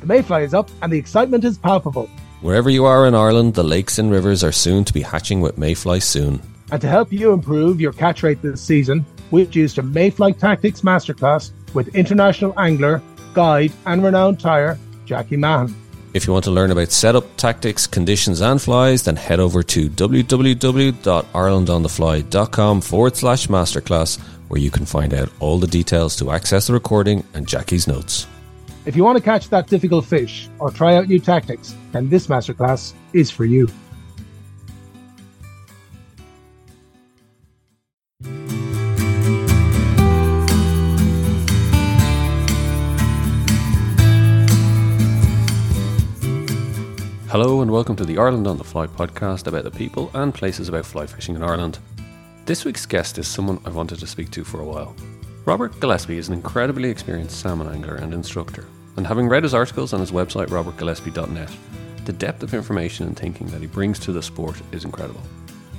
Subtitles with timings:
[0.00, 2.08] The mayfly is up and the excitement is palpable.
[2.40, 5.58] Wherever you are in Ireland, the lakes and rivers are soon to be hatching with
[5.58, 6.40] mayfly soon.
[6.70, 10.82] And to help you improve your catch rate this season, we've used a Mayfly Tactics
[10.82, 13.02] Masterclass with international angler,
[13.34, 15.74] guide, and renowned tyer, Jackie Mahan.
[16.14, 19.90] If you want to learn about setup, tactics, conditions, and flies, then head over to
[19.90, 24.18] www.irelandonthefly.com forward slash masterclass,
[24.48, 28.26] where you can find out all the details to access the recording and Jackie's notes.
[28.86, 32.28] If you want to catch that difficult fish or try out new tactics, then this
[32.28, 33.68] masterclass is for you.
[47.30, 50.68] Hello and welcome to the Ireland on the Fly podcast about the people and places
[50.70, 51.78] about fly fishing in Ireland.
[52.46, 54.96] This week's guest is someone I've wanted to speak to for a while.
[55.48, 58.66] Robert Gillespie is an incredibly experienced salmon angler and instructor,
[58.98, 61.50] and having read his articles on his website robertgillespie.net,
[62.04, 65.22] the depth of information and thinking that he brings to the sport is incredible.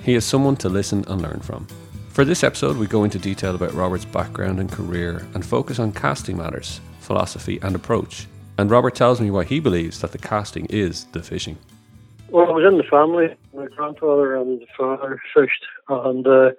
[0.01, 1.67] He is someone to listen and learn from.
[2.09, 5.91] For this episode, we go into detail about Robert's background and career and focus on
[5.91, 8.25] casting matters, philosophy, and approach
[8.59, 11.57] and Robert tells me why he believes that the casting is the fishing.
[12.27, 13.27] Well, I was in the family.
[13.55, 16.51] My grandfather and father fished, and uh,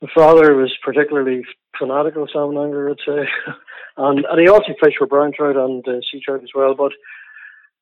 [0.00, 1.44] the father was particularly
[1.78, 3.28] fanatical salmon angler, I'd say.
[3.96, 6.74] and, and he also fished for brown trout and uh, sea trout as well.
[6.74, 6.92] But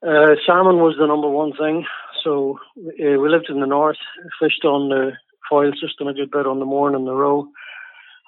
[0.07, 1.87] uh, salmon was the number one thing.
[2.23, 3.99] So uh, we lived in the north,
[4.41, 5.13] fished on the
[5.49, 7.49] Foyle system a good bit on the Mourne and the Roe.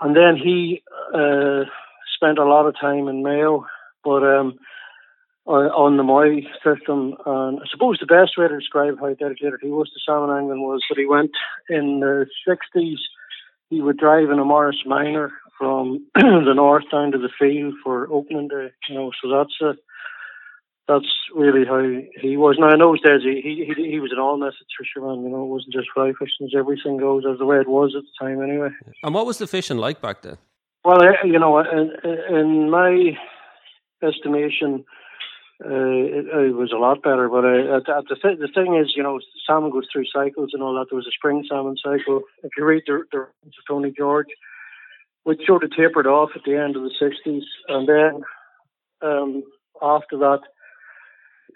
[0.01, 0.83] And then he
[1.15, 1.65] uh,
[2.17, 3.67] spent a lot of time in Mayo.
[4.03, 4.59] But um,
[5.51, 7.15] on the Moy system.
[7.27, 10.63] And I suppose the best way to describe how dedicated he was to salmon angling
[10.63, 11.33] was that he went
[11.69, 12.99] in the 60s.
[13.69, 18.11] He would drive in a Morris Minor from the north down to the field for
[18.11, 18.69] opening day.
[18.89, 19.75] You know, so that's a,
[20.89, 21.83] that's really how
[22.21, 22.57] he was.
[22.59, 25.23] Now in those days, he he he was an all message fisherman.
[25.23, 27.95] You know, it wasn't just fly fishing; as everything goes, as the way it was
[27.95, 28.71] at the time, anyway.
[29.03, 30.39] And what was the fishing like back then?
[30.83, 31.93] Well, you know, in,
[32.35, 33.19] in my
[34.03, 34.87] estimation,
[35.63, 37.29] uh, it, it, was a lot better.
[37.29, 40.73] But uh, the, th- the thing is, you know, salmon goes through cycles and all
[40.75, 40.87] that.
[40.89, 42.23] There was a spring salmon cycle.
[42.43, 43.27] If you read the, the
[43.69, 44.29] Tony George,
[45.25, 47.43] which sort of tapered off at the end of the 60s.
[47.69, 48.23] And then
[49.03, 49.43] um,
[49.83, 50.41] after that,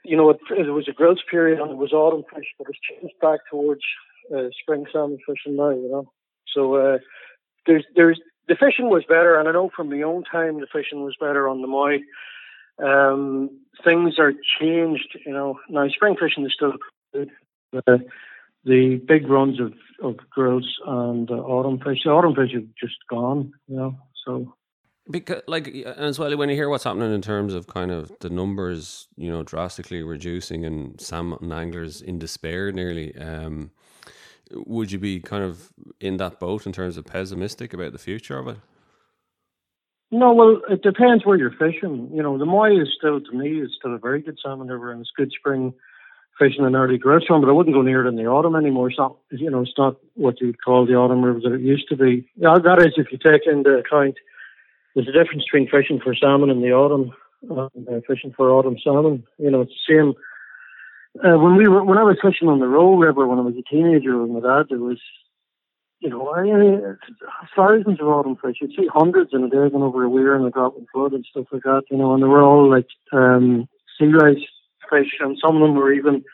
[0.04, 2.78] you know, it, it, was a growth period and it was autumn fish, but it's
[2.80, 3.82] changed back towards
[4.34, 6.12] uh, spring salmon fishing now, you know.
[6.54, 6.98] So uh,
[7.66, 11.02] there's, there's, the fishing was better, and I know from my own time the fishing
[11.02, 12.00] was better on the Moy
[12.82, 13.50] um,
[13.84, 15.18] things are changed.
[15.24, 16.72] You know, now spring fishing is still
[17.12, 17.30] good.
[17.72, 18.04] The,
[18.64, 22.96] the big runs of of grilse and uh, autumn fish, the autumn fish have just
[23.08, 23.52] gone.
[23.68, 24.54] You know, so
[25.10, 28.30] because like as well when you hear what's happening in terms of kind of the
[28.30, 33.70] numbers you know drastically reducing and salmon anglers in despair nearly um
[34.50, 38.38] would you be kind of in that boat in terms of pessimistic about the future
[38.38, 38.56] of it
[40.10, 42.08] no, well, it depends where you're fishing.
[42.14, 44.92] You know, the Moy is still, to me, is still a very good salmon river
[44.92, 45.74] and it's good spring
[46.38, 48.90] fishing and early grilse run, but I wouldn't go near it in the autumn anymore.
[48.96, 51.96] Not, you know, it's not what you'd call the autumn river that it used to
[51.96, 52.28] be.
[52.36, 54.16] Yeah, that is if you take into account
[54.94, 57.12] there's a difference between fishing for salmon in the autumn
[57.42, 59.24] and uh, fishing for autumn salmon.
[59.38, 60.14] You know, it's the same.
[61.18, 63.54] Uh, when we were, when I was fishing on the Roe River when I was
[63.56, 65.00] a teenager with my dad, there was
[66.00, 66.98] you know, I mean,
[67.56, 68.56] thousands of autumn fish.
[68.60, 71.12] You'd see hundreds in a day going over a weir and a drop in flood
[71.12, 73.66] and stuff like that, you know, and they were all like um,
[73.98, 74.44] sea lice
[74.90, 76.24] fish, and some of them were even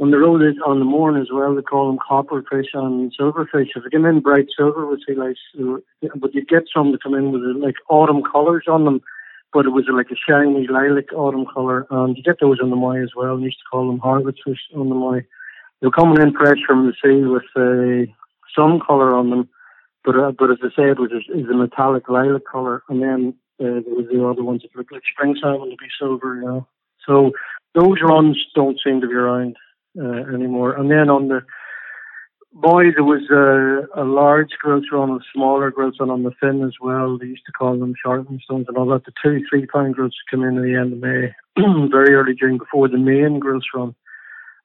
[0.00, 0.36] on the Roe
[0.66, 1.54] on the Mourne as well.
[1.54, 3.68] They call them copper fish and silver fish.
[3.76, 5.36] If they come in bright silver with sea lice,
[6.16, 9.02] but you get some that come in with like autumn colours on them,
[9.52, 12.76] but it was like a shiny lilac autumn colour, and you get those on the
[12.76, 13.36] Moy as well.
[13.36, 15.26] We used to call them harvest fish on the Moy.
[15.80, 18.12] They're coming in fresh from the sea with a uh,
[18.56, 19.48] some colour on them,
[20.04, 23.34] but uh, but as I said, it was is a metallic lilac colour, and then
[23.60, 26.42] uh, there was the other ones that look like spring salmon to be silver, you
[26.42, 26.66] know.
[27.06, 27.32] So
[27.74, 29.56] those runs don't seem to be around
[29.98, 30.72] uh, anymore.
[30.72, 31.42] And then on the
[32.52, 36.64] Moy, there was a, a large grilse run, a smaller grilse run on the Finn
[36.64, 37.16] as well.
[37.16, 39.04] They used to call them sharpen stones and all that.
[39.04, 41.32] The two, three pound grilses come in at the end of May,
[41.90, 43.94] very early June before the main grilse run.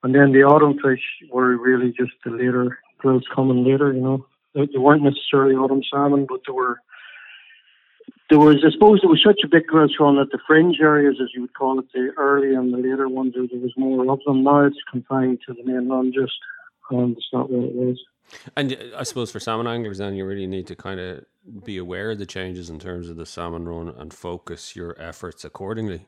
[0.01, 3.93] And then the autumn fish were really just the later grilses coming later.
[3.93, 4.25] You know,
[4.55, 6.79] they weren't necessarily autumn salmon, but they were.
[8.29, 11.17] There was, I suppose, there was such a big grilse run at the fringe areas,
[11.21, 13.33] as you would call it, the early and the later ones.
[13.35, 14.43] There was more of them.
[14.43, 16.33] Now it's confined to the main run, just
[16.89, 17.99] and it's not what it was.
[18.55, 21.25] And uh, I suppose for salmon anglers, then you really need to kind of
[21.63, 25.45] be aware of the changes in terms of the salmon run and focus your efforts
[25.45, 26.07] accordingly.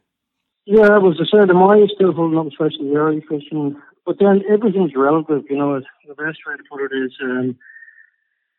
[0.65, 1.47] Yeah, was the same.
[1.47, 3.79] The Moy still holding up, especially the early fishing.
[4.05, 5.79] But then everything's relative, you know.
[6.07, 7.57] The best way to put it is um,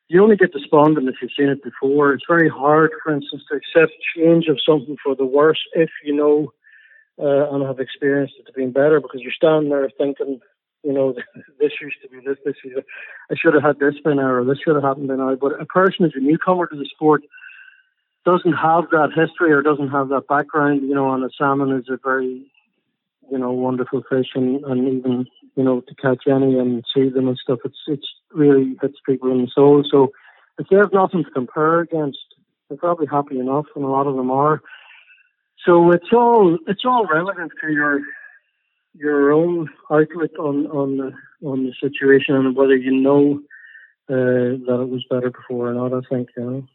[0.08, 2.12] you only get despondent if you've seen it before.
[2.12, 6.14] It's very hard, for instance, to accept change of something for the worse if you
[6.14, 6.52] know
[7.20, 10.40] uh, and have experienced it to being better because you're standing there thinking,
[10.82, 11.14] you know,
[11.60, 12.84] this used to be this, this used to,
[13.30, 15.34] I should have had this by now, or this should have happened by now.
[15.34, 17.22] But a person who's a newcomer to the sport
[18.24, 21.88] doesn't have that history or doesn't have that background, you know, and a salmon is
[21.88, 22.50] a very,
[23.30, 25.26] you know, wonderful fish and, and even,
[25.56, 29.30] you know, to catch any and see them and stuff, it's it's really hits people
[29.30, 29.84] in the soul.
[29.90, 30.12] So
[30.58, 32.18] if they have nothing to compare against,
[32.68, 34.60] they're probably happy enough and a lot of them are.
[35.64, 38.00] So it's all it's all relevant to your
[38.94, 43.40] your own outlook on on the on the situation and whether you know
[44.08, 45.92] uh, that it was better before or not.
[45.92, 46.66] I think you know.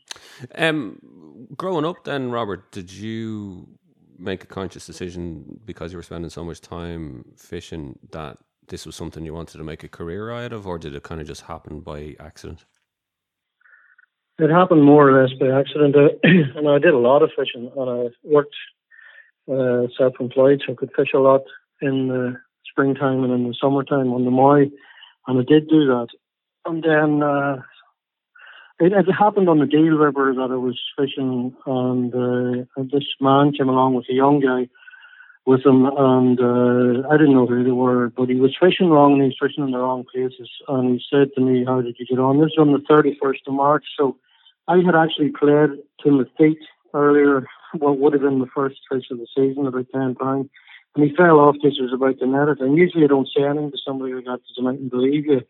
[0.56, 3.68] Um, growing up, then Robert, did you
[4.24, 8.38] make a conscious decision because you were spending so much time fishing that
[8.68, 11.22] this was something you wanted to make a career out of, or did it kind
[11.22, 12.66] of just happen by accident?
[14.40, 17.72] It happened more or less by accident, uh, and I did a lot of fishing,
[17.76, 18.56] and I worked
[19.52, 21.42] uh, self-employed, so I could fish a lot
[21.82, 22.38] in the
[22.70, 24.72] springtime and in the summertime on the Moy,
[25.28, 26.08] and I did do that.
[26.66, 27.62] And then uh,
[28.80, 33.52] it, it happened on the Deel River that I was fishing, and, uh, this man
[33.52, 34.70] came along with a young guy
[35.46, 39.14] with him, and uh, I didn't know who they were, but he was fishing wrong
[39.14, 40.50] and he was fishing in the wrong places.
[40.68, 43.18] And he said to me, "How did you get on?" This was on the thirty
[43.22, 44.18] first of March, so
[44.68, 45.72] I had actually played
[46.04, 46.60] to my feet
[46.94, 47.46] earlier.
[47.74, 50.50] What would have been the first fish of the season, about ten pounds,
[50.96, 52.62] and he fell off as was about to net.
[52.62, 55.42] And usually I don't say anything to somebody like that because I mightn't believe you.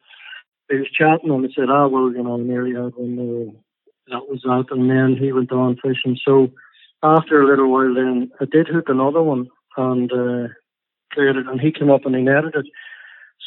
[0.74, 3.52] He was chatting and he said, "Ah, oh, well, you know, nearly had one." Uh,
[4.10, 6.18] that was that, and then he went on fishing.
[6.26, 6.50] So
[7.04, 10.48] after a little while, then I did hook another one and uh,
[11.14, 12.66] cleared it, and he came up and he netted it.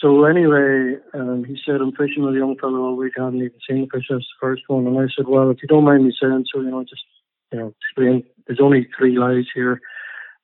[0.01, 3.15] So anyway, um, he said, I'm fishing with a young fellow all week.
[3.19, 4.07] I haven't even seen the fish.
[4.09, 4.87] That's the first one.
[4.87, 7.03] And I said, well, if you don't mind me saying so, you know, just,
[7.51, 8.23] you know, explain.
[8.47, 9.81] There's only three lies here.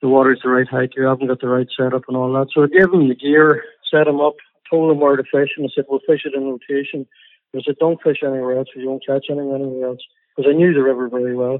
[0.01, 0.95] The water's the right height.
[0.97, 2.49] You haven't got the right setup and all that.
[2.53, 3.63] So I gave him the gear,
[3.93, 4.37] set him up,
[4.73, 7.07] told him where to fish, and I said, we'll fish it in rotation.
[7.55, 10.01] I said, don't fish anywhere else because you won't catch anything anywhere else.
[10.35, 11.59] Because I knew the river very well.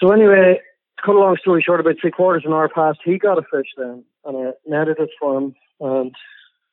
[0.00, 0.60] So anyway,
[0.98, 3.38] to cut a long story short, about three quarters of an hour past, he got
[3.38, 6.14] a fish then, and I netted it for him, and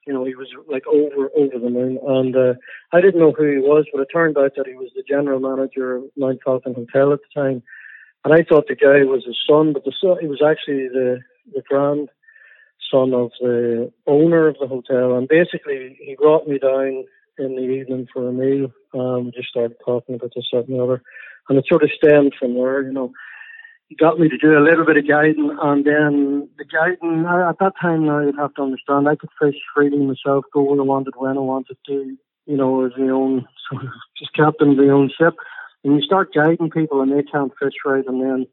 [0.06, 2.00] you know he was like over over the moon.
[2.06, 2.54] And uh,
[2.92, 5.40] I didn't know who he was, but it turned out that he was the general
[5.40, 7.64] manager of Mount Falcon Hotel at the time.
[8.26, 11.20] And I thought the guy was his son, but the son he was actually the
[11.54, 12.10] the grand
[12.92, 15.16] son of the owner of the hotel.
[15.18, 17.06] And basically, he brought me down
[17.38, 18.72] in the evening for a meal.
[18.94, 21.02] Um, just started talking about this, that, and the other,
[21.48, 22.82] and it sort of stemmed from there.
[22.84, 23.12] You know,
[23.88, 27.60] he got me to do a little bit of guiding, and then the guiding at
[27.60, 30.84] that time now you'd have to understand I could fish freely myself, go where I
[30.84, 34.78] wanted, when I wanted to, you know, as my own sort of just captain of
[34.78, 35.36] my own ship.
[35.84, 38.48] And you start guiding people and they can't fish right, and then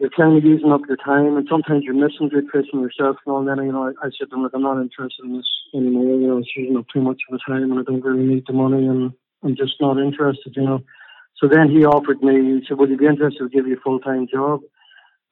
[0.00, 3.16] you're kind of using up your time, and sometimes you're missing good fishing yourself.
[3.24, 5.36] And all then you know, I, I said to him, like, I'm not interested in
[5.36, 6.18] this anymore.
[6.18, 8.44] You know, it's using up too much of the time, and I don't really need
[8.46, 9.12] the money, and
[9.44, 10.56] I'm just not interested.
[10.56, 10.80] You know.
[11.36, 13.80] So then he offered me, he said, would you be interested to give you a
[13.80, 14.60] full-time job?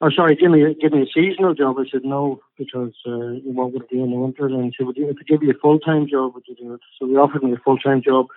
[0.01, 1.75] Or sorry, give me, give me a seasonal job.
[1.77, 4.47] I said, no, because uh, what would it be in the winter?
[4.47, 6.73] And he said, would you, if I give you a full-time job, would you do
[6.73, 6.79] it?
[6.97, 8.27] So he offered me a full-time job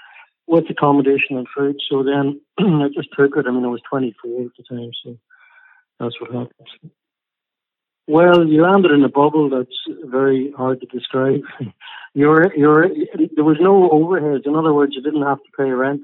[0.47, 1.77] with accommodation and food.
[1.89, 3.47] So then I just took it.
[3.47, 5.17] I mean, I was 24 at the time, so
[6.03, 6.93] that's what happened.
[8.09, 11.43] Well, you landed in a bubble that's very hard to describe.
[12.15, 14.47] you're, you're, there was no overheads.
[14.47, 16.03] In other words, you didn't have to pay rent.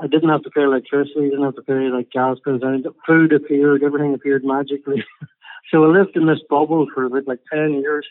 [0.00, 2.86] I didn't have to pay electricity, you didn't have to pay like gas bills, and
[3.06, 5.04] food appeared, everything appeared magically.
[5.70, 8.06] so I lived in this bubble for about like ten years.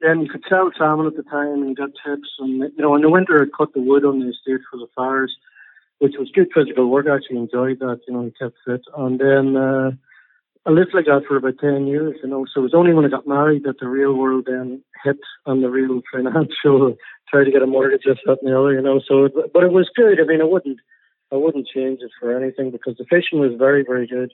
[0.00, 3.02] Then you could sell salmon at the time and get tips, and you know in
[3.02, 5.34] the winter I cut the wood on the estate for the fires,
[5.98, 7.06] which was good physical work.
[7.08, 8.82] I actually enjoyed that, you know, I kept fit.
[8.94, 9.92] And then uh,
[10.66, 12.46] I lived like that for about ten years, you know.
[12.46, 15.60] So it was only when I got married that the real world then hit on
[15.60, 16.96] the real financial,
[17.28, 19.00] try to get a mortgage, this, that, and the other, you know.
[19.06, 20.20] So, but it was good.
[20.20, 20.78] I mean, I wouldn't
[21.32, 24.32] I wouldn't change it for anything because the fishing was very, very good.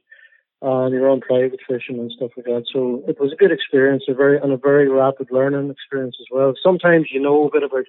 [0.62, 2.66] And your own private fishing and stuff like that.
[2.70, 6.26] So it was a good experience, a very and a very rapid learning experience as
[6.30, 6.52] well.
[6.62, 7.86] Sometimes you know a bit about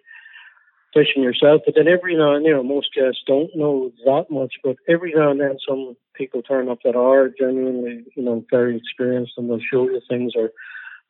[0.93, 4.55] fishing yourself, but then every now and you know most guests don't know that much.
[4.63, 8.77] But every now and then, some people turn up that are genuinely you know very
[8.77, 10.51] experienced and they'll show you things or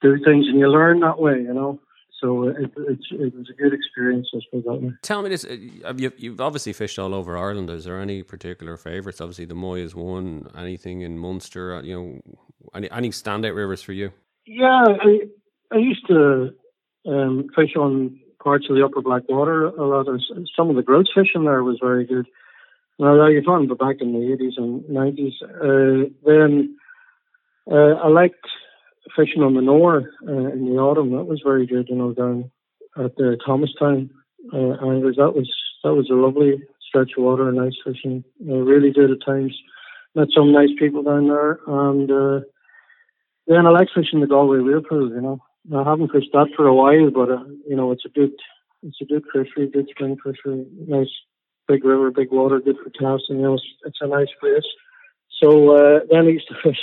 [0.01, 1.41] do things, and you learn that way.
[1.41, 1.79] You know.
[2.19, 4.63] So it, it, it was a good experience, I suppose.
[4.65, 4.93] That way.
[5.01, 7.71] Tell me this: uh, you've, you've obviously fished all over Ireland.
[7.71, 9.19] Is there any particular favourites?
[9.19, 10.47] Obviously, the Moy is one.
[10.55, 11.75] Anything in Munster?
[11.75, 12.21] Uh, you know,
[12.75, 14.11] any any standout rivers for you?
[14.45, 15.21] Yeah, I,
[15.71, 16.53] I used to
[17.07, 20.07] um, fish on parts of the upper Blackwater a lot.
[20.07, 20.21] Of,
[20.55, 22.27] some of the grilse fishing there was very good.
[23.00, 25.33] Now, you're talking about back in the 80s and 90s.
[25.41, 26.77] Uh, then
[27.71, 28.45] uh, I liked
[29.15, 31.12] fishing on the Nore uh, in the autumn.
[31.12, 32.51] That was very good, you know, down
[32.98, 34.10] at the Thomastown
[34.53, 35.15] uh, anglers.
[35.17, 35.51] That was
[35.83, 38.24] that was a lovely stretch of water and nice fishing.
[38.48, 39.57] Uh, really good at times.
[40.13, 42.39] Met some nice people down there, and uh,
[43.48, 45.10] then I like fishing the Galway Whirlpool.
[45.10, 45.39] You know,
[45.74, 48.34] I haven't fished that for a while, but uh, you know, it's a good
[48.84, 51.10] it's a good fishery, good spring fishery, nice
[51.68, 53.38] big river, big water, good for casting.
[53.38, 54.65] You know, it's, it's a nice place.
[55.41, 56.80] So uh, then I used to fish.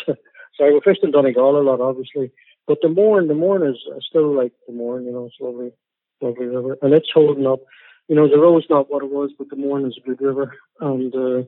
[0.57, 2.31] sorry, we fished in Donegal a lot, obviously,
[2.67, 5.05] but the Mourne, the Mourne is I still like the Mourne.
[5.05, 5.73] You know, it's lovely,
[6.21, 7.61] lovely river, and it's holding up.
[8.09, 10.55] You know, the Roe's not what it was, but the Mourne is a good river
[10.81, 11.43] and uh,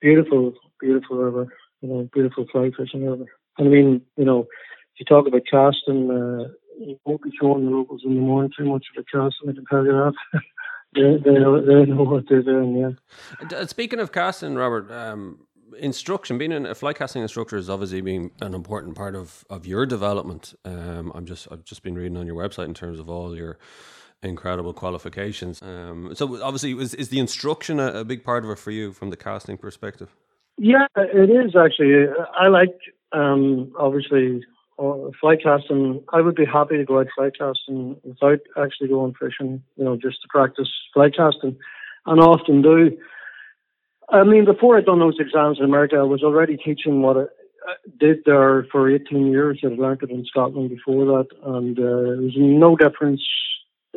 [0.00, 1.52] beautiful, beautiful river.
[1.82, 3.26] You know, beautiful fly fishing river.
[3.58, 4.46] I mean, you know,
[4.96, 6.48] if you talk about casting, uh,
[6.78, 9.50] you won't be showing the locals in the Mourne too much of the casting.
[9.50, 10.42] I can tell you that.
[10.94, 12.76] they, they, know, they know what they're doing.
[12.76, 13.58] Yeah.
[13.58, 15.46] Uh, speaking of casting, Robert, um,
[15.78, 19.84] instruction being a fly casting instructor has obviously been an important part of, of your
[19.84, 20.54] development.
[20.64, 23.58] Um, I'm just I've just been reading on your website in terms of all your
[24.22, 25.60] incredible qualifications.
[25.60, 28.92] Um, so obviously, is is the instruction a, a, big part of it for you
[28.92, 30.16] from the casting perspective?
[30.56, 32.06] Yeah, it is actually.
[32.38, 32.78] I like
[33.12, 34.42] um, obviously
[34.78, 36.02] uh, fly casting.
[36.12, 39.62] I would be happy to go out fly casting without actually going fishing.
[39.76, 41.56] You know, just to practice fly casting,
[42.06, 42.96] and often do.
[44.08, 47.74] I mean, before I'd done those exams in America, I was already teaching what I
[47.98, 49.60] did there for 18 years.
[49.64, 53.22] I'd learned it in Scotland before that, and uh, there was no difference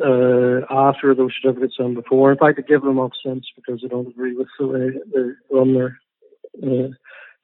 [0.04, 2.32] uh, after those certificates and before.
[2.32, 5.56] In fact, I give them up since because I don't agree with the way they
[5.56, 6.00] run their.
[6.62, 6.88] Uh,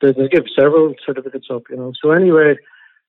[0.00, 1.92] they give several certificates up, you know.
[2.02, 2.56] So anyway,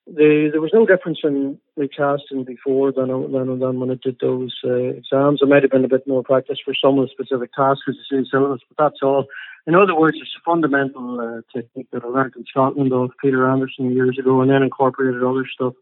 [0.08, 4.18] the, there was no difference in the casting before than, than, than when I did
[4.20, 5.40] those uh, exams.
[5.40, 7.96] There might have been a bit more practice for some of the specific tasks as
[8.10, 9.26] the syllabus, but that's all.
[9.66, 13.50] In other words, it's a fundamental uh, technique that I learned in Scotland of Peter
[13.50, 15.74] Anderson years ago and then incorporated other stuff.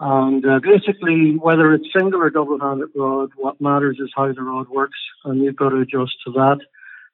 [0.00, 4.68] And uh, basically, whether it's single or double-handed rod, what matters is how the rod
[4.68, 6.58] works, and you've got to adjust to that.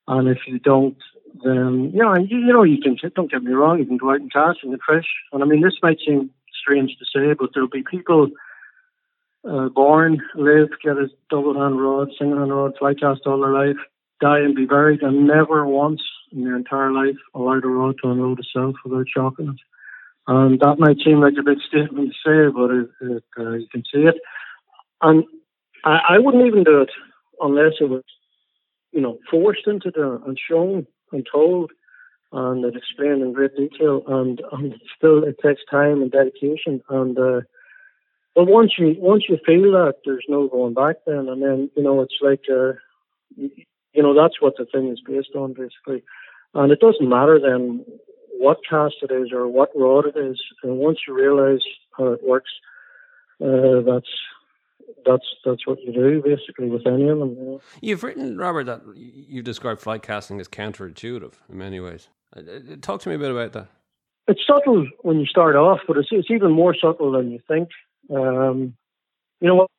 [0.08, 0.96] And if you don't,
[1.44, 2.96] then you know, you, you know, you can.
[3.14, 5.06] Don't get me wrong, you can go out and cast and fish.
[5.32, 6.30] And I mean, this might seem
[6.60, 8.28] strange to say, but there'll be people
[9.48, 13.76] uh, born, live, get a double-hand rod, single-hand rod, fly cast all their life,
[14.20, 16.02] die and be buried, and never once
[16.32, 19.60] in their entire life allowed a rod to unload itself without shocking it.
[20.26, 23.68] And that might seem like a big statement to say, but it, it, uh, you
[23.70, 24.16] can see it.
[25.00, 25.24] And
[25.84, 26.90] I, I wouldn't even do it
[27.40, 28.02] unless it was,
[28.90, 30.86] you know, forced into the and shown
[31.32, 31.72] told
[32.32, 34.02] and it explained in great detail.
[34.06, 36.82] And, and still, it takes time and dedication.
[36.88, 37.40] And uh,
[38.34, 40.96] but once you once you feel that, there's no going back.
[41.06, 42.72] Then and then you know it's like uh,
[43.36, 43.50] you,
[43.94, 46.02] you know that's what the thing is based on basically.
[46.54, 47.84] And it doesn't matter then
[48.38, 50.40] what cast it is or what rod it is.
[50.62, 51.62] And once you realize
[51.96, 52.50] how it works,
[53.42, 54.10] uh, that's
[55.04, 57.36] that's that's what you do basically with any of them.
[57.36, 57.60] You know?
[57.80, 62.08] You've written, Robert, that you've described fly casting as counterintuitive in many ways.
[62.36, 63.68] Uh, uh, talk to me a bit about that.
[64.28, 67.68] It's subtle when you start off, but it's, it's even more subtle than you think.
[68.10, 68.74] Um,
[69.40, 69.70] you know what?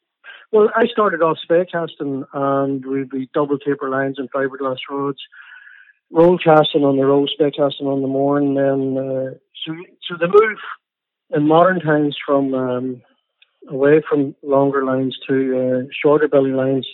[0.54, 5.20] Well, I started off spey casting, and we'd be double taper lines and fiberglass rods
[6.12, 9.30] roll casting on the roll, spey casting on the Mourne, and then uh,
[9.66, 9.74] so
[10.08, 10.58] so the move
[11.32, 13.02] in modern times from um,
[13.70, 15.36] away from longer lines to
[15.86, 16.88] uh, shorter belly lines,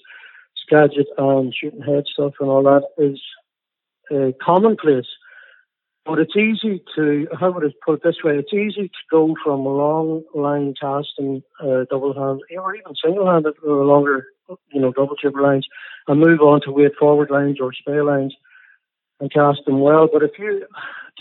[0.65, 3.22] Skagit and shooting head stuff and all that is
[4.12, 5.06] uh, commonplace.
[6.06, 8.38] But it's easy to, how would I put it this way?
[8.38, 13.32] It's easy to go from a long line casting, uh, double hand, or even single
[13.32, 14.27] handed, or longer,
[14.74, 15.65] you know, double taper lines,
[16.08, 18.36] and move on to weight forward lines or spey lines
[19.22, 20.10] and cast them well.
[20.12, 20.65] But if you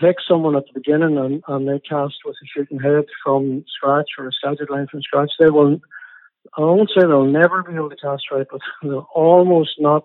[0.01, 4.11] take someone at the beginning and, and they cast with a shooting head from scratch
[4.19, 5.81] or a Skagit line from scratch, they will,
[6.57, 10.05] I won't say they'll never be able to cast right, but they'll almost not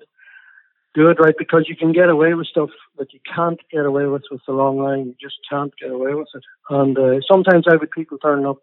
[0.94, 4.08] do it right because you can get away with stuff that you can't get away
[4.08, 5.06] with with the long line.
[5.06, 6.44] You just can't get away with it.
[6.70, 8.58] And uh, sometimes I have people turning up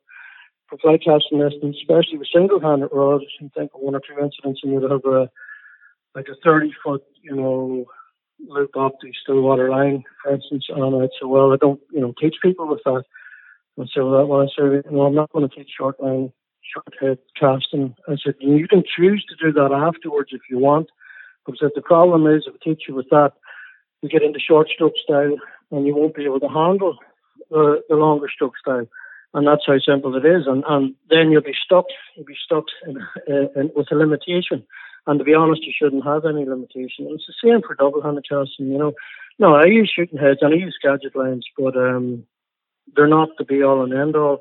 [0.69, 3.25] for fly casting lessons, especially with single-handed rods.
[3.41, 5.31] You think of one or two incidents and you'd have a
[6.15, 7.87] like a 30 foot, you know,
[8.47, 12.15] loop up the Stillwater line, for instance, and I'd say, well, I don't, you know,
[12.21, 13.05] teach people with that.
[13.77, 16.95] And so that one, I said, no, I'm not going to teach short line, short
[17.01, 17.95] head casting.
[18.09, 20.89] I said, you can choose to do that afterwards if you want.
[21.61, 23.33] Said, the problem is if I teach you with that,
[24.03, 25.37] you get into short stroke style
[25.71, 26.97] and you won't be able to handle
[27.51, 28.87] the, the longer stroke style.
[29.35, 30.47] and that's how simple it is.
[30.47, 31.87] And and then you'll be stuck.
[32.17, 32.97] You'll be stuck in,
[33.57, 34.65] in, with a limitation.
[35.07, 37.09] And to be honest, you shouldn't have any limitation.
[37.11, 38.73] It's the same for double-handed casting.
[38.73, 38.93] You know,
[39.39, 42.25] no, I use shooting heads and I use Skagit lines, but um,
[42.95, 44.41] they're not the be-all and end-all.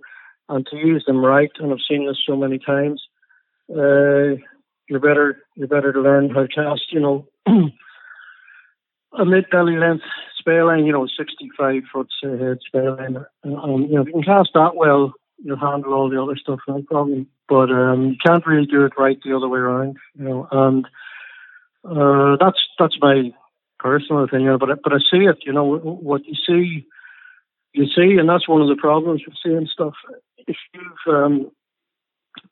[0.50, 3.01] And to use them right, and I've seen this so many times,
[3.70, 4.36] uh,
[4.89, 6.91] you're better you're better to learn how to cast.
[6.91, 7.27] You know,
[9.17, 10.03] a mid belly length
[10.38, 13.17] spey line, you know, 65 foot uh, head spey line.
[13.46, 16.60] Um, you know, if you can cast that well, you'll handle all the other stuff
[16.67, 17.27] no problem.
[17.50, 20.47] But um, you can't really do it right the other way around, you know.
[20.51, 20.85] And
[21.83, 23.31] uh, that's that's my
[23.79, 24.57] personal opinion.
[24.59, 26.88] But but I see it, you know, what you see,
[27.73, 29.93] you see, and that's one of the problems with seeing stuff.
[30.47, 31.51] If you've um,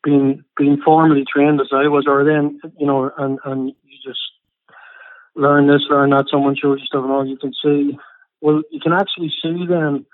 [0.03, 4.19] been been formally trained as I was, or then you know, and and you just
[5.35, 6.25] learn this, learn that.
[6.29, 7.97] Someone shows you stuff, and all you can see.
[8.41, 10.05] Well, you can actually see then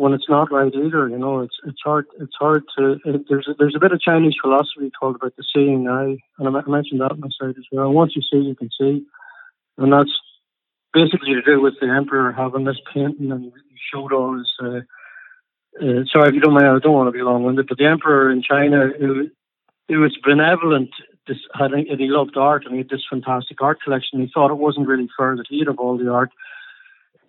[0.00, 1.08] when it's not right either.
[1.08, 2.06] You know, it's it's hard.
[2.18, 2.98] It's hard to.
[3.04, 6.56] It, there's a, there's a bit of Chinese philosophy called about the seeing eye, and
[6.56, 7.92] I mentioned that on my side as well.
[7.92, 9.04] Once you see, you can see,
[9.78, 10.12] and that's
[10.92, 14.50] basically to do with the emperor having this painting and he showed all his.
[14.60, 14.80] Uh,
[15.80, 18.28] uh, sorry if you don't mind, I don't want to be long-winded, but the emperor
[18.30, 19.30] in China, who,
[19.88, 20.90] who was benevolent
[21.28, 24.20] this had and he loved art and he had this fantastic art collection.
[24.20, 26.30] He thought it wasn't really fair that he'd have all the art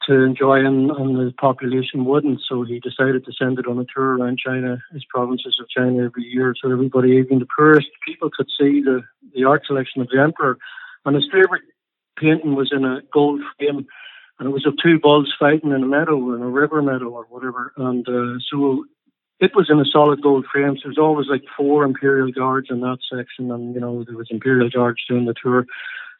[0.07, 2.41] to enjoy and, and the population wouldn't.
[2.47, 6.05] So he decided to send it on a tour around China, his provinces of China
[6.05, 9.01] every year, so everybody, even the poorest people, could see the,
[9.35, 10.57] the art collection of the emperor.
[11.05, 11.63] And his favorite
[12.17, 13.87] painting was in a gold frame,
[14.39, 17.25] and it was of two bulls fighting in a meadow, in a river meadow or
[17.29, 17.73] whatever.
[17.77, 18.85] And uh, so
[19.39, 20.75] it was in a solid gold frame.
[20.77, 24.27] So there's always like four Imperial Guards in that section, and you know there was
[24.29, 25.65] Imperial Guards doing the tour.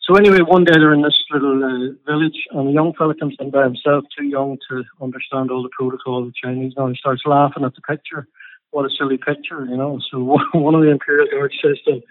[0.04, 3.36] So anyway, one day they're in this little uh, village, and a young fella comes
[3.40, 6.74] in by himself, too young to understand all the protocol of the Chinese.
[6.76, 8.28] Now he starts laughing at the picture.
[8.72, 10.00] What a silly picture, you know.
[10.10, 10.20] So
[10.54, 12.04] one of the Imperial Guards says to him,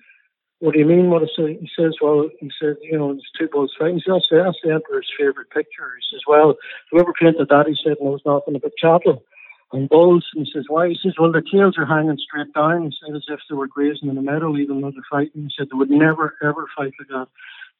[0.61, 1.09] what do you mean?
[1.09, 1.59] What is it?
[1.59, 3.96] He says, well, he says, you know, it's two bulls fighting.
[3.96, 5.90] He says, that's, the Emperor's favourite picture.
[5.96, 6.55] He says, well,
[6.90, 9.24] whoever painted that, he said, knows nothing about cattle
[9.72, 10.26] and bulls.
[10.35, 10.88] And he says, why?
[10.88, 12.85] He says, well, their tails are hanging straight down.
[12.85, 15.48] He said, as if they were grazing in a meadow, even though they're fighting.
[15.48, 17.29] He said, they would never, ever fight like that.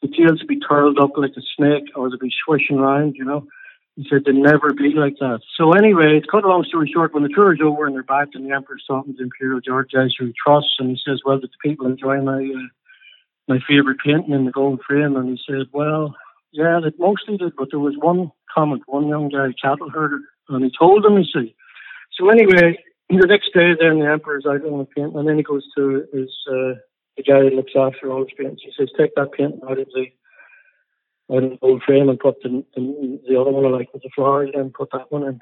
[0.03, 3.25] The tails would be curled up like a snake or they'd be swishing around, you
[3.25, 3.47] know.
[3.97, 5.41] He said, they'd never be like that.
[5.57, 8.03] So anyway, to cut a long story short, when the tour is over and they're
[8.03, 11.69] back and the Emperor's to Imperial George who trusts, and he says, well, did the
[11.69, 12.69] people enjoy my, uh,
[13.49, 15.17] my favourite painting in the gold frame?
[15.17, 16.15] And he said, well,
[16.53, 20.65] yeah, they mostly did, but there was one comment, one young guy, cattle herder, and
[20.65, 21.55] he told them, you see,
[22.13, 25.43] so anyway, the next day, then the emperor's out on the paint, and then he
[25.43, 26.75] goes to his uh,
[27.21, 28.63] the guy who looks after all his paints.
[28.65, 30.07] He says, "Take that paint out of the
[31.33, 34.03] out of the old frame and put the the, the other one, I like with
[34.03, 35.41] the flowers, and put that one in."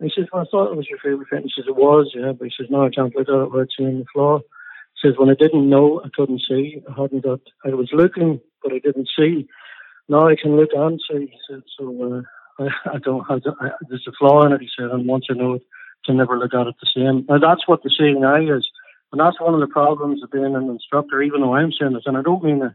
[0.00, 2.12] And he says, "Well, I thought it was your favorite paint." He says, "It was,
[2.14, 5.08] yeah." But he says, "No, I can't look at it without seeing the flaw." He
[5.08, 6.82] says, "When I didn't know, I couldn't see.
[6.88, 7.40] I hadn't got.
[7.64, 9.46] I was looking, but I didn't see.
[10.08, 12.22] Now I can look and see." He said, "So." Uh,
[12.58, 13.24] I, I don't.
[13.30, 14.60] I, I, there's a flaw in it.
[14.60, 15.62] He said, and once I know it,
[16.04, 17.24] can never look at it the same.
[17.28, 18.68] Now that's what the seeing eye is.
[19.12, 22.04] And that's one of the problems of being an instructor, even though I'm saying this,
[22.06, 22.74] and I don't mean a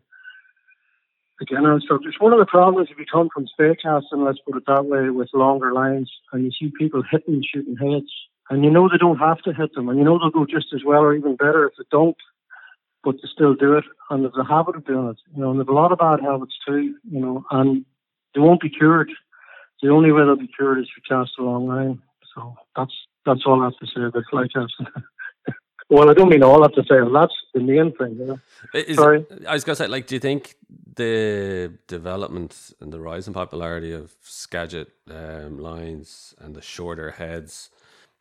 [1.39, 2.09] beginner instructor.
[2.09, 4.85] It's one of the problems if you come from spey casting, let's put it that
[4.85, 8.11] way, with longer lines, and you see people hitting shooting heads,
[8.49, 10.73] and you know they don't have to hit them, and you know they'll go just
[10.73, 12.17] as well or even better if they don't,
[13.03, 15.59] but they still do it, and there's a habit of doing it, you know, and
[15.59, 17.83] there's a lot of bad habits too, you know, and
[18.35, 19.11] they won't be cured.
[19.81, 22.01] The only way they'll be cured is you cast a long line.
[22.33, 22.93] So that's
[23.25, 24.87] that's all I have to say about fly casting.
[25.89, 26.97] well, I don't mean all I have to say.
[27.13, 28.17] That's the main thing.
[28.19, 28.39] You know?
[28.73, 30.55] Is, Sorry, I was going to say, like, do you think
[30.95, 37.69] the development and the rise in popularity of Skagit um, lines and the shorter heads?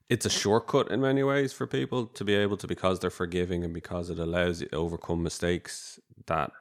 [0.09, 3.65] It's a shortcut in many ways for people to be able to because they're forgiving
[3.65, 6.53] and because it allows you to overcome mistakes that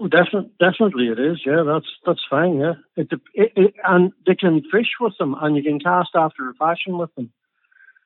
[0.00, 1.42] well, definitely, definitely it is.
[1.44, 2.56] Yeah, that's that's fine.
[2.56, 6.48] Yeah, it, it, it, and they can fish with them, and you can cast after
[6.48, 7.30] a fashion with them.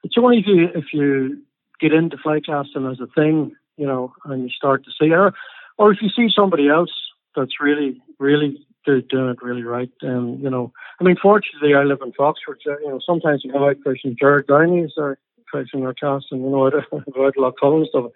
[0.02, 1.42] It's only if you if you
[1.80, 5.32] get into fly casting as a thing, you know, and you start to see, or
[5.78, 6.92] or if you see somebody else
[7.36, 12.00] that's really really doing it really right, and you know, I mean, fortunately, I live
[12.02, 12.58] in Foxford.
[12.62, 14.16] So, you know, sometimes you go out fishing.
[14.18, 15.18] Gerard Downey is there
[15.52, 18.10] fishing or casting, you know, out Lough Cullin stuff,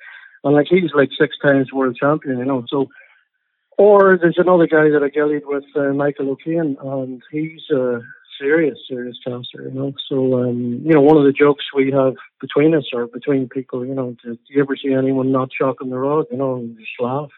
[0.44, 2.88] and like he's like six times world champion, you know, so.
[3.80, 8.00] Or there's another guy that I gillied with, uh, Michael O'Kane, and he's uh,
[8.38, 9.92] serious, serious cancer, you know.
[10.08, 13.84] So, um, you know, one of the jokes we have between us or between people,
[13.84, 16.90] you know, do you ever see anyone not shocking the rod, you know, and just
[17.00, 17.30] laugh?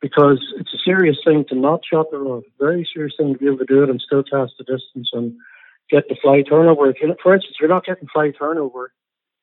[0.00, 3.46] Because it's a serious thing to not shock the rod, very serious thing to be
[3.46, 5.34] able to do it and still cast the distance and
[5.90, 6.90] get the fly turnover.
[6.90, 8.92] If you, for instance, you're not getting fly turnover,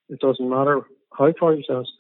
[0.10, 0.82] It doesn't matter
[1.18, 1.92] how far you cast.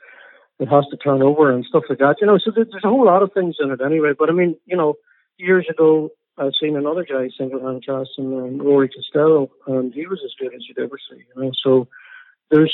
[0.59, 2.17] It has to turn over and stuff like that.
[2.19, 4.12] You know, so there's a whole lot of things in it anyway.
[4.17, 4.95] But I mean, you know,
[5.38, 6.09] years ago,
[6.39, 10.54] I've seen another guy single hand casting, um, Rory Costello, and he was as good
[10.56, 11.23] as you'd ever see.
[11.36, 11.88] You know, so
[12.49, 12.73] there's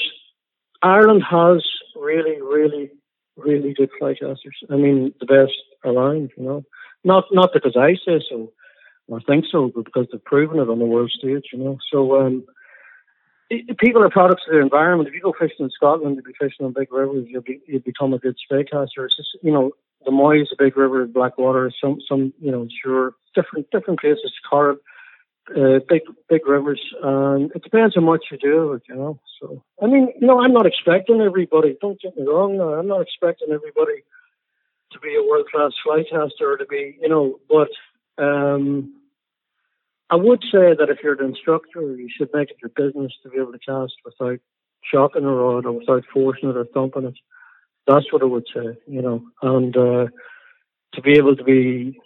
[0.81, 2.91] Ireland has really, really,
[3.35, 4.69] really good fly flycasters.
[4.69, 6.31] I mean, the best around.
[6.37, 6.63] You know,
[7.03, 8.51] not not because I say so
[9.07, 11.45] or think so, but because they've proven it on the world stage.
[11.51, 12.45] You know, so um,
[13.49, 15.07] it, people are products of their environment.
[15.07, 17.25] If you go fishing in Scotland, you'll be fishing on big rivers.
[17.27, 19.05] You'll be you become a good speycaster.
[19.05, 19.71] It's just you know
[20.05, 21.71] the Moy is a big river, Blackwater.
[21.81, 24.31] Some some you know sure different different places.
[24.51, 24.77] Corrib,
[25.55, 26.81] uh, big big rivers.
[27.03, 28.79] Um, it depends how much you do.
[28.87, 29.19] You know.
[29.39, 31.77] So I mean, you know, I'm not expecting everybody.
[31.81, 32.59] Don't get me wrong.
[32.59, 34.03] I'm not expecting everybody
[34.91, 37.69] to be a world class flycaster or to be you know, but.
[38.17, 38.93] Um,
[40.09, 43.29] I would say that if you're an instructor, you should make it your business to
[43.29, 44.39] be able to cast without
[44.83, 47.15] shocking a rod or without forcing it or thumping it.
[47.87, 50.07] That's what I would say, you know, and uh,
[50.93, 51.99] to be able to be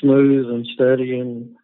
[0.00, 1.54] smooth and steady and,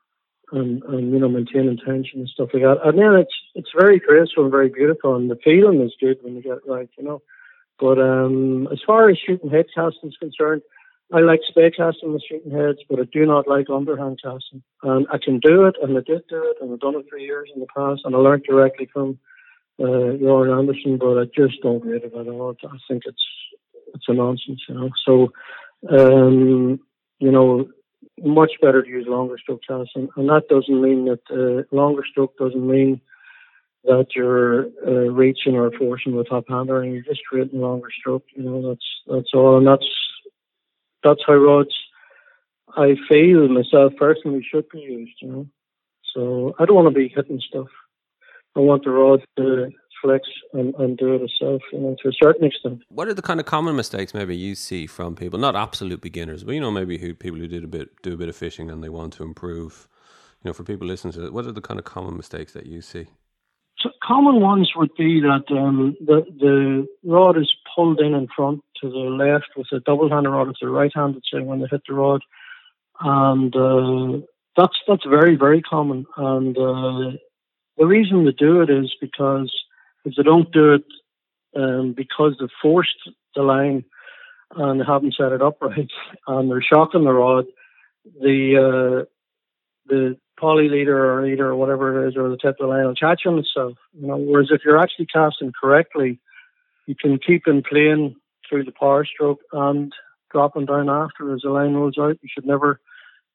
[0.53, 2.79] and and you know maintaining tension and stuff like that.
[2.85, 6.37] And then it's it's very graceful and very beautiful, and the feeling is good when
[6.37, 7.23] you get it right, you know.
[7.79, 10.63] But um, as far as shooting head casting is concerned,
[11.13, 14.63] I like spey casting with shooting heads, but I do not like underhand casting.
[14.83, 17.19] And I can do it, and I did do it, and I've done it for
[17.19, 19.19] years in the past, and I learned directly from
[19.81, 22.57] uh, Rory Anderson, but I just don't rate it at all.
[22.65, 23.25] I think it's
[23.95, 24.91] it's a nonsense, you know.
[25.07, 25.33] So,
[25.91, 26.81] um,
[27.19, 27.69] you know,
[28.23, 32.37] much better to use longer stroke casting, and that doesn't mean that uh, longer stroke
[32.39, 33.01] doesn't mean
[33.85, 38.25] that you're uh, reaching or forcing with top hander, and you're just creating longer stroke.
[38.35, 39.87] You know, that's that's all, and that's
[41.03, 41.75] that's how rods
[42.77, 45.47] I feel myself personally should be used, you know.
[46.15, 47.69] So I don't want to be hitting stuff.
[48.57, 49.71] I want the rod to
[50.05, 52.83] flex and, and do it itself, you know, to a certain extent.
[52.89, 56.45] What are the kind of common mistakes maybe you see from people, not absolute beginners,
[56.45, 58.71] but you know, maybe who people who did a bit do a bit of fishing
[58.71, 59.89] and they want to improve.
[60.43, 62.67] You know, for people listening to it, what are the kind of common mistakes that
[62.67, 63.07] you see?
[63.81, 68.63] So common ones would be that um, the the rod is pulled in in front
[68.83, 71.67] to the left with a double handed rod with the right handed say when they
[71.71, 72.23] hit the rod,
[73.01, 76.07] and uh, that's that's very very common.
[76.17, 77.19] And uh,
[77.77, 79.53] the reason they do it is because
[80.05, 80.85] if they don't do it
[81.57, 83.85] um, because they've forced the line
[84.57, 85.91] and they haven't set it up right
[86.27, 87.47] and they're shocking the rod,
[88.21, 89.05] the uh,
[89.87, 92.85] the poly leader or leader or whatever it is, or the tip of the line
[92.85, 93.77] will catch on itself.
[93.93, 96.21] You know, whereas if you're actually casting correctly,
[96.87, 98.17] you can keep in plane
[98.49, 99.93] through the power stroke and
[100.31, 102.19] dropping down after as the line rolls out.
[102.23, 102.81] You should never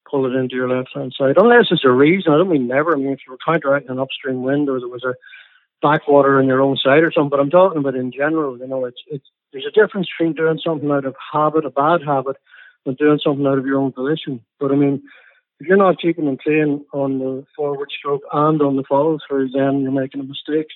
[0.09, 2.33] pull it into your left hand side, unless there's a reason.
[2.33, 2.93] I don't mean never.
[2.93, 5.13] I mean if you were counteracting an upstream wind or there was a
[5.81, 7.29] backwater on your own side or something.
[7.29, 8.57] But I'm talking about in general.
[8.57, 12.01] You know, it's it's there's a difference between doing something out of habit, a bad
[12.05, 12.37] habit,
[12.85, 14.41] and doing something out of your own volition.
[14.59, 15.01] But I mean,
[15.59, 19.49] if you're not keeping them clean on the forward stroke and on the follow through,
[19.49, 20.67] then you're making a mistake.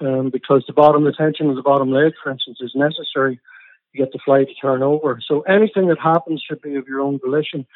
[0.00, 3.38] Um, because the bottom, the tension of the bottom leg, for instance, is necessary
[3.92, 5.20] to get the fly to turn over.
[5.26, 7.66] So anything that happens should be of your own volition.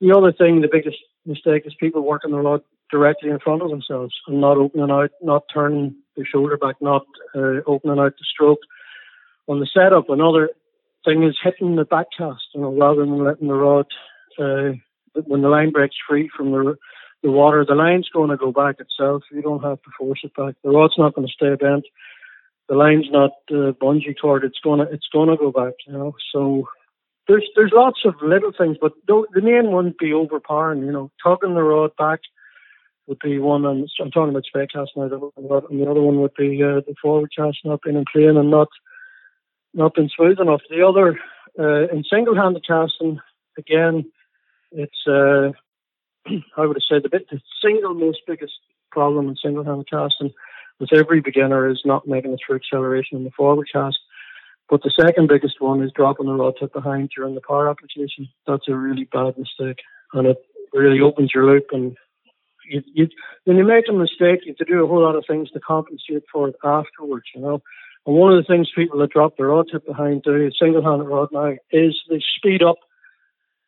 [0.00, 3.70] The other thing, the biggest mistake is people working a lot directly in front of
[3.70, 8.24] themselves and not opening out, not turning the shoulder back, not uh, opening out the
[8.24, 8.60] stroke
[9.48, 10.08] on the setup.
[10.08, 10.50] Another
[11.04, 13.86] thing is hitting the back cast, you know, rather than letting the rod
[14.38, 14.72] uh,
[15.26, 16.76] when the line breaks free from the
[17.22, 19.22] the water, the line's going to go back itself.
[19.32, 20.56] You don't have to force it back.
[20.62, 21.86] The rod's not going to stay bent.
[22.68, 24.44] The line's not uh, bungee cord.
[24.44, 25.72] It's gonna it's gonna go back.
[25.86, 26.14] You know.
[26.32, 26.68] So
[27.28, 30.84] there's there's lots of little things, but the, the main one be overpowering.
[30.84, 32.20] You know, tugging the rod back
[33.06, 33.64] would be one.
[33.64, 35.04] And I'm talking about spey cast now.
[35.04, 38.50] And the other one would be uh, the forward cast not being in plane and
[38.50, 38.68] not
[39.72, 40.62] not being smooth enough.
[40.68, 41.18] The other
[41.58, 43.20] uh, in single-handed casting
[43.58, 44.10] again
[44.72, 45.52] it's uh,
[46.56, 48.54] I would have said the, bit, the single most biggest
[48.90, 50.32] problem in single-handed casting
[50.80, 53.98] with every beginner is not making it through acceleration in the forward cast.
[54.68, 58.28] But the second biggest one is dropping the rod tip behind during the power application.
[58.46, 59.80] That's a really bad mistake,
[60.12, 60.38] and it
[60.72, 61.66] really opens your loop.
[61.70, 61.96] And
[62.68, 63.08] you, you,
[63.44, 65.60] when you make a mistake, you have to do a whole lot of things to
[65.60, 67.26] compensate for it afterwards.
[67.34, 67.62] You know,
[68.06, 71.28] and one of the things people that drop the rod tip behind do, single-handed rod
[71.30, 72.76] now, is they speed up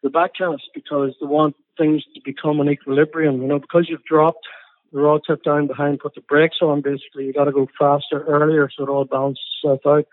[0.02, 3.42] the backcast because they want things to become an equilibrium.
[3.42, 4.46] You know, because you've dropped
[4.92, 8.24] the rod tip down behind, put the brakes on, basically, you got to go faster
[8.24, 10.06] earlier so it all balances itself out.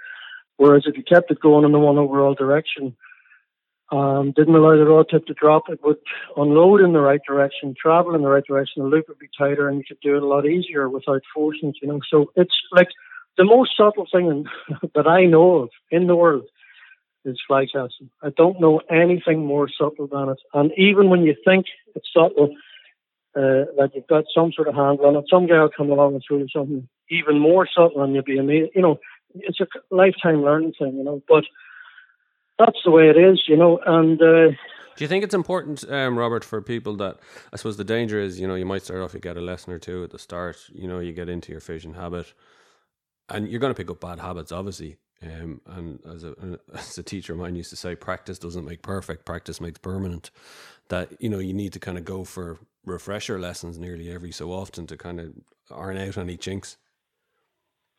[0.63, 2.95] Whereas if you kept it going in the one overall direction,
[3.91, 5.97] um, didn't allow the rod tip to drop, it would
[6.37, 9.67] unload in the right direction, travel in the right direction, the loop would be tighter,
[9.67, 11.99] and you could do it a lot easier without forcing it, you know.
[12.09, 12.87] So it's like
[13.37, 14.45] the most subtle thing
[14.95, 16.45] that I know of in the world
[17.25, 18.09] is fly casting.
[18.21, 20.39] I don't know anything more subtle than it.
[20.53, 22.55] And even when you think it's subtle,
[23.35, 26.13] uh, that you've got some sort of handle on it, some guy will come along
[26.13, 28.71] and show you something even more subtle, and you'll be amazed.
[28.75, 28.99] You know,
[29.35, 30.97] it's a lifetime learning thing.
[30.97, 31.43] You know, but
[32.59, 33.43] that's the way it is.
[33.47, 34.21] You know, and.
[34.21, 34.57] Uh,
[34.95, 37.17] do you think it's important, um, Robert, for people that
[37.51, 39.73] I suppose the danger is, you know, you might start off, you get a lesson
[39.73, 42.31] or two at the start, you know, you get into your fishing habit,
[43.27, 44.97] and you're going to pick up bad habits, obviously.
[45.23, 48.81] Um, and as a as a teacher of mine used to say, practice doesn't make
[48.81, 50.31] perfect, practice makes permanent.
[50.89, 54.51] That you know you need to kind of go for refresher lessons nearly every so
[54.51, 55.33] often to kind of
[55.71, 56.77] iron out any chinks.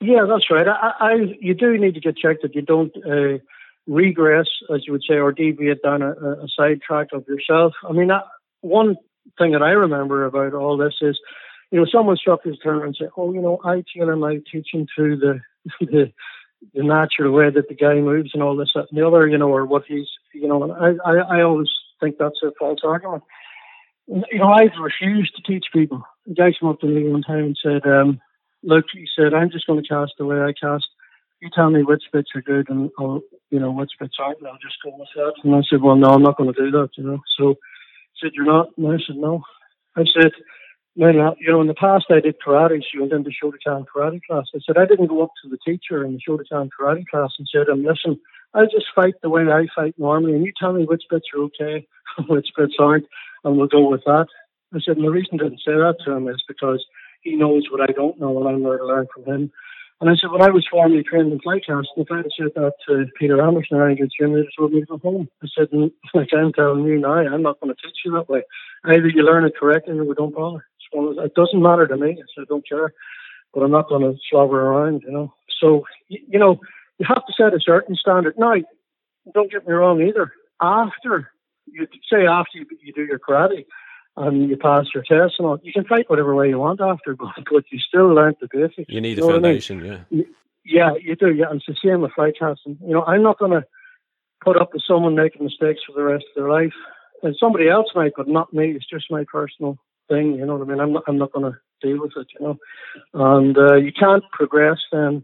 [0.05, 0.67] Yeah, that's right.
[0.69, 3.39] I, I you do need to get checked that you don't uh,
[3.87, 7.73] regress, as you would say, or deviate down a, a side track of yourself.
[7.89, 8.25] I mean, that,
[8.61, 8.97] one
[9.39, 11.19] thing that I remember about all this is,
[11.71, 14.87] you know, someone struck his turn and said, "Oh, you know, I tailor my teaching
[14.97, 15.41] to the
[15.81, 16.13] the
[16.75, 19.39] the natural way that the guy moves and all this that, and the other, you
[19.39, 21.69] know, or what he's, you know, and I, I, I always
[22.01, 23.23] think that's a false argument.
[24.07, 26.03] You know, I've refused to teach people.
[26.27, 28.21] The guy came up to me one time and said, um,
[28.65, 30.87] look, he said, I'm just going to cast the way I cast.
[31.41, 34.49] You tell me which bits are good and, I'll, you know, which bits aren't, and
[34.49, 35.35] I'll just go with that.
[35.45, 37.21] And I said, well, no, I'm not going to do that, you know.
[37.39, 38.69] So he said, you're not?
[38.79, 39.43] And I said, no.
[39.97, 40.33] I said,
[40.97, 44.21] well, you know, in the past I did karate, so you went into Shotokan karate
[44.29, 44.47] class.
[44.55, 47.49] I said, I didn't go up to the teacher in the Shotokan karate class and
[47.53, 48.19] said, um, listen,
[48.55, 51.43] I'll just fight the way I fight normally, and you tell me which bits are
[51.43, 51.87] okay,
[52.29, 53.07] which bits aren't,
[53.43, 54.27] and we'll go with that.
[54.73, 56.85] I said, and the reason I didn't say that to him is because
[57.25, 59.53] he knows what I don't know, and I'm there to learn from him.
[60.01, 62.53] And I said, when I was formally trained in fly casting, if I had said
[62.57, 65.29] that to Peter Anderson or Angel Jim, they just me to go home.
[65.43, 65.69] I said,
[66.15, 68.43] like I'm telling you now, I'm not going to teach you that way.
[68.85, 70.67] Either you learn it correctly or we don't bother.
[70.93, 72.93] It doesn't matter to me, so I don't care.
[73.53, 75.33] But I'm not going to slobber around, you know.
[75.61, 76.61] So, you know,
[76.99, 78.35] you have to set a certain standard.
[78.37, 78.55] Now,
[79.33, 80.33] don't get me wrong either.
[80.61, 81.31] After,
[81.67, 83.65] you say after you do your karate
[84.17, 87.15] and you pass your test and all, you can fight whatever way you want after,
[87.19, 88.93] but, but you still learn the basics.
[88.93, 90.07] You need you a foundation, I mean?
[90.11, 90.23] yeah.
[90.67, 91.31] Yeah, you do.
[91.31, 92.79] Yeah, and it's the same with fly casting.
[92.81, 93.67] You know, I'm not going to
[94.43, 96.73] put up with someone making mistakes for the rest of their life.
[97.23, 98.71] And somebody else might, but not me.
[98.71, 100.35] It's just my personal thing.
[100.35, 100.81] You know what I mean?
[100.81, 102.29] I'm not, I'm not going to deal with it.
[102.39, 102.59] You know,
[103.13, 105.23] and uh, you can't progress then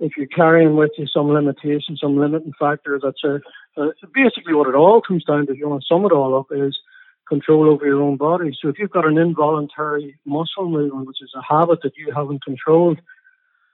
[0.00, 2.98] if you're carrying with you some limitation, some limiting factor.
[3.02, 3.40] That's a,
[3.80, 5.52] uh, basically what it all comes down to.
[5.52, 6.78] If you want to sum it all up, is
[7.28, 8.56] control over your own body.
[8.60, 12.44] So if you've got an involuntary muscle movement, which is a habit that you haven't
[12.44, 13.00] controlled,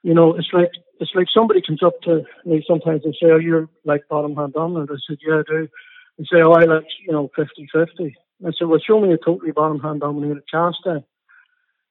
[0.02, 3.38] you know, it's like it's like somebody comes up to me sometimes and say, "Oh,
[3.38, 5.68] you're like bottom hand dominant." I said, "Yeah, I do."
[6.16, 8.14] And say, "Oh, I like you know 50-50.
[8.46, 11.04] I said, well, show me a totally bottom hand dominated cast then.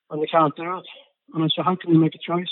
[0.09, 0.85] And they can't do it.
[1.33, 2.49] And I said, how can you make a choice?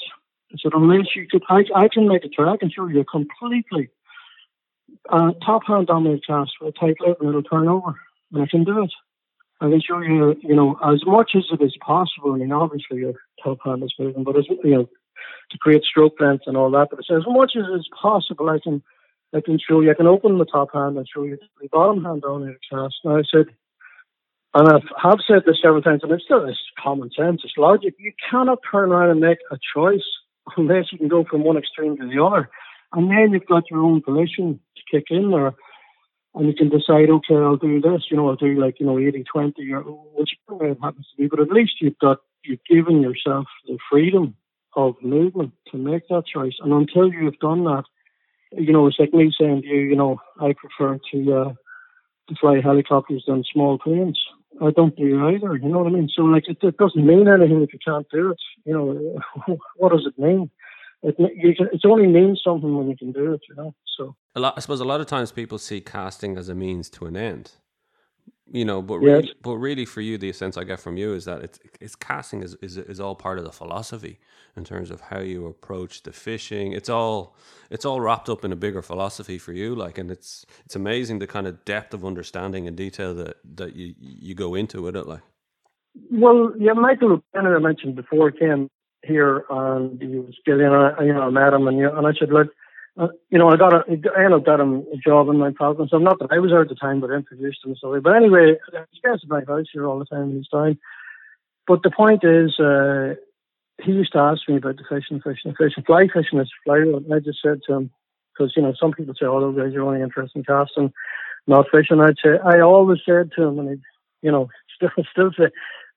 [0.52, 2.48] I said, unless you could, I, I can make a choice.
[2.48, 3.90] I can show you a completely
[5.10, 8.00] uh, top hand dominated cast with a tight lip and it'll turn over.
[8.32, 8.92] And I can do it.
[9.60, 12.34] I can show you, you know, as much as it is possible.
[12.34, 13.14] I mean, obviously your
[13.44, 14.90] top hand is moving, but as, you know,
[15.52, 16.90] to create stroke length and all that.
[16.92, 18.84] But as much as is possible, I can,
[19.34, 22.04] I can show you, I can open the top hand and show you the bottom
[22.04, 22.96] hand dominated cast.
[23.04, 23.48] Now I said,
[24.54, 27.96] and I have said this several times, and it's still it's common sense, it's logic.
[28.00, 30.06] You cannot turn around and make a choice
[30.56, 32.50] unless you can go from one extreme to the other.
[32.94, 35.54] And then you've got your own volition to kick in there.
[36.38, 39.00] And you can decide, okay, I'll do this, you know, I'll do like, you know,
[39.00, 41.28] 80 20 or whichever it happens to be.
[41.28, 44.36] But at least you've got, you've given yourself the freedom
[44.76, 46.54] of movement to make that choice.
[46.62, 47.86] And until you've done that,
[48.52, 51.54] you know, it's like me saying to you, you know, I prefer to, uh,
[52.30, 54.20] to fly helicopters than small planes.
[54.62, 55.56] I don't do either.
[55.56, 56.10] You know what I mean?
[56.16, 58.40] So like, it, it doesn't mean anything if you can't do it.
[58.64, 60.52] You know, what does it mean?
[61.04, 63.42] It you can, it only means something when you can do it.
[63.50, 63.76] You know.
[63.98, 64.54] So a lot.
[64.58, 67.52] I suppose a lot of times people see casting as a means to an end
[68.52, 69.04] you know but yes.
[69.04, 71.96] really, but really for you the sense i get from you is that it's, it's
[71.96, 74.20] casting is, is is all part of the philosophy
[74.56, 77.36] in terms of how you approach the fishing it's all
[77.70, 81.20] it's all wrapped up in a bigger philosophy for you like and it's it's amazing
[81.20, 84.96] the kind of depth of understanding and detail that that you you go into with
[84.96, 85.24] it like
[86.12, 88.70] well yeah michael I mentioned before came
[89.08, 92.30] here and he was getting I, you know I met him and, and I said
[92.30, 92.50] look
[93.00, 95.92] uh, you know, I got a, I ended up getting a job in my province.
[95.92, 97.76] So not that I was there at the time, but I introduced him.
[97.80, 98.56] So, but anyway,
[98.92, 100.80] he gets to my house here all the time in his time.
[101.68, 103.16] But the point is, uh,
[103.84, 106.78] he used to ask me about the fishing, fishing, fishing, fly fishing is fly.
[106.78, 107.92] And I just said to him,
[108.34, 110.92] because you know, some people say, "Oh, those guys are only interested in casting,
[111.46, 113.76] not fishing." I'd say, I always said to him, and he,
[114.24, 115.52] you know, still, still say,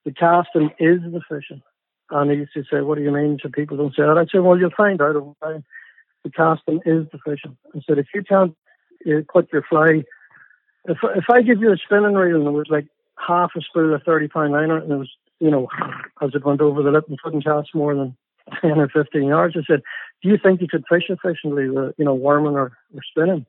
[0.05, 1.63] the casting is the fishing
[2.11, 4.17] And he used to say, "What do you mean?" So people don't say that.
[4.17, 5.63] I said, "Well, you'll find out time.
[6.23, 8.55] The casting is fishing." I said, "If you can't
[9.07, 10.03] uh, put your fly,
[10.85, 13.93] if if I give you a spinning reel and it was like half a spool
[13.93, 15.67] of thirty pound liner and it was, you know,
[16.21, 18.15] as it went over the lip and couldn't cast more than
[18.61, 19.81] ten or fifteen yards, I said,
[20.21, 23.45] "Do you think you could fish efficiently, with, you know, worming or, or spinning?"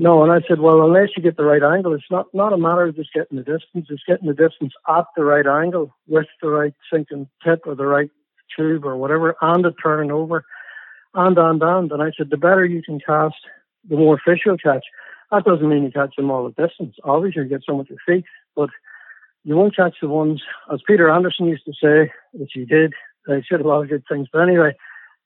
[0.00, 2.56] No, and I said, well, unless you get the right angle, it's not not a
[2.56, 3.88] matter of just getting the distance.
[3.90, 7.84] It's getting the distance at the right angle with the right sinking tip or the
[7.84, 8.10] right
[8.56, 10.46] tube or whatever, and it turning over,
[11.12, 11.92] and and and.
[11.92, 13.36] And I said, the better you can cast,
[13.90, 14.86] the more fish you'll catch.
[15.30, 16.96] That doesn't mean you catch them all at distance.
[17.04, 18.24] Obviously, you get some with your feet,
[18.56, 18.70] but
[19.44, 20.40] you won't catch the ones,
[20.72, 22.94] as Peter Anderson used to say, which he did.
[23.26, 24.74] He said a lot of good things, but anyway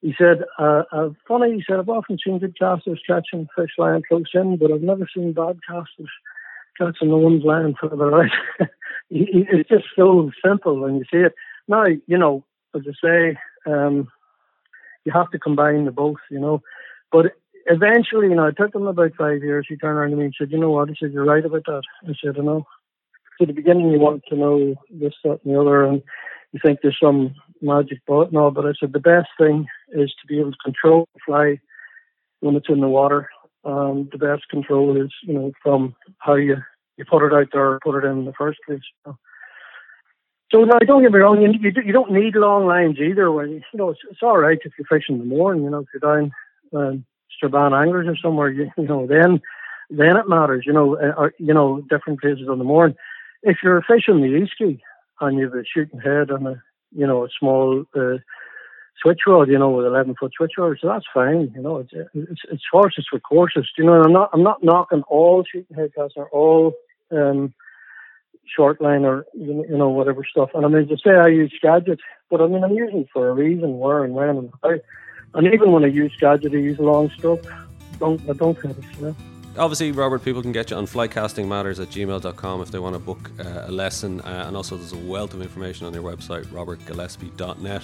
[0.05, 4.03] he said, uh, uh, funny, he said, I've often seen good casters catching fish lying
[4.07, 6.11] close in, but I've never seen bad casters
[6.77, 8.31] catching the ones lying further right.
[9.11, 11.33] it's just so simple when you see it.
[11.69, 14.09] Now, you know, as I say, um,
[15.07, 16.61] you have to combine the both, you know.
[17.11, 17.33] But
[17.65, 19.65] eventually, you know, it took him about five years.
[19.67, 20.91] He turned around to me and said, you know what?
[20.91, 21.83] He said, you're right about that.
[22.07, 22.67] I said, I know.
[23.41, 26.03] At the beginning, you want to know this, that, and the other, and
[26.53, 30.11] you think there's some magic bullet and all, but I said the best thing is
[30.21, 31.61] to be able to control the fly
[32.41, 33.29] when it's in the water.
[33.65, 36.57] Um, the best control is, you know, from how you,
[36.97, 38.81] you put it out there put it in, in the first place.
[39.05, 39.17] So,
[40.53, 43.33] so no, don't get me wrong, you, you, you don't need long lines either.
[43.33, 45.63] When you, you know, it's, it's all right if you're fishing in the Mourne.
[45.65, 46.33] You know, if you're down
[46.75, 47.05] um,
[47.37, 49.41] Strabane Anglers or somewhere, you, you know, then
[49.91, 50.65] then it matters.
[50.67, 52.95] You know, uh, or, you know, different places on the Mourne.
[53.43, 54.81] If you're fishing the Easkey
[55.21, 56.63] and you have a shooting head and a
[56.95, 58.19] you know a small uh,
[59.03, 61.53] switch rod, you know, with eleven foot switch rod, so that's fine.
[61.55, 63.69] You know, it's it's, it's horses for courses.
[63.77, 66.73] You know, I'm not I'm not knocking all shooting head casts or all
[67.11, 67.55] um,
[68.57, 70.51] short line or you know whatever stuff.
[70.55, 73.29] And I mean to say I use Skagit, but I mean I'm using it for
[73.29, 74.75] a reason, where and when and how.
[75.35, 77.45] And even when I use Skagit, I use long stroke.
[77.99, 81.89] Don't I don't finish, you know obviously, Robert, people can get you on flycastingmatters at
[81.89, 84.21] gmail.com if they want to book uh, a lesson.
[84.21, 87.83] Uh, and also, there's a wealth of information on your website, robertgillespie.net.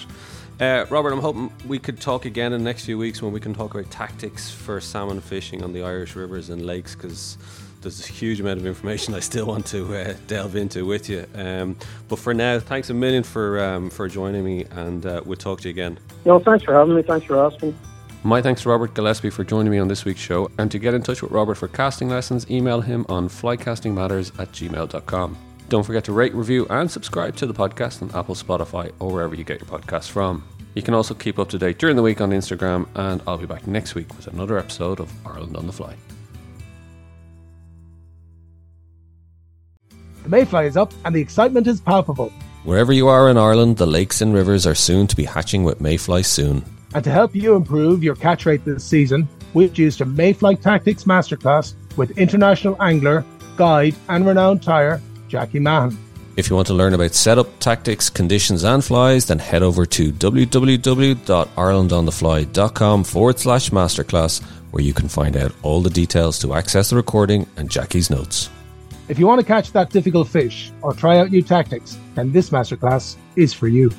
[0.61, 3.41] Uh, Robert, I'm hoping we could talk again in the next few weeks when we
[3.41, 7.39] can talk about tactics for salmon fishing on the Irish rivers and lakes because
[7.81, 11.27] there's a huge amount of information I still want to uh, delve into with you.
[11.35, 11.77] Um,
[12.09, 15.61] but for now, thanks a million for um, for joining me, and uh, we'll talk
[15.63, 15.99] to you again.
[16.25, 17.03] No, thanks for having me.
[17.03, 17.75] Thanks for asking.
[18.23, 20.51] My thanks to Robert Gillespie for joining me on this week's show.
[20.59, 24.53] And to get in touch with Robert for casting lessons, email him on flycastingmatters at
[24.53, 25.39] gmail.com.
[25.71, 29.35] Don't forget to rate, review, and subscribe to the podcast on Apple, Spotify, or wherever
[29.35, 30.45] you get your podcasts from.
[30.75, 33.47] You can also keep up to date during the week on Instagram, and I'll be
[33.47, 35.97] back next week with another episode of Ireland on the Fly.
[40.25, 42.31] The mayfly is up, and the excitement is palpable.
[42.65, 45.81] Wherever you are in Ireland, the lakes and rivers are soon to be hatching with
[45.81, 46.65] mayfly soon.
[46.95, 51.05] And to help you improve your catch rate this season, we've used a Mayfly Tactics
[51.05, 53.25] Masterclass with international angler,
[53.57, 55.97] guide, and renowned tyer, Jackie Mahan.
[56.37, 60.13] If you want to learn about setup, tactics, conditions, and flies, then head over to
[60.13, 66.97] www.irelandonthefly.com forward slash masterclass, where you can find out all the details to access the
[66.97, 68.49] recording and Jackie's notes.
[69.09, 72.51] If you want to catch that difficult fish or try out new tactics, then this
[72.51, 73.91] masterclass is for you.